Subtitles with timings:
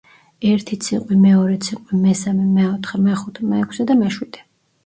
[0.51, 4.47] ერთი ციყვი, მეორე ციყვი, მესამე, მეოთხე, მეხუთე, მეექვსე და მეშვიდე.